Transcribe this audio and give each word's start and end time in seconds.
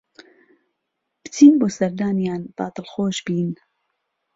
بچین 1.21 1.53
بۆ 1.59 1.67
سەردانیان 1.77 2.41
با 2.55 2.65
دڵخۆش 2.75 3.17
بین 3.25 3.51